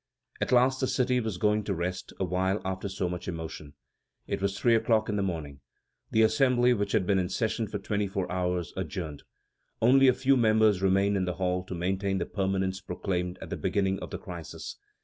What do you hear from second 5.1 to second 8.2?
the morning. The Assembly, which had been in session for twenty